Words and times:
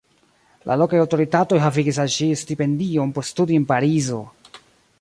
La 0.69 0.77
lokaj 0.81 1.01
aŭtoritatoj 1.01 1.59
havigis 1.65 1.99
al 2.05 2.09
ŝi 2.15 2.29
stipendion 2.43 3.13
por 3.19 3.29
studi 3.33 3.61
en 3.61 3.69
Parizo. 3.73 4.23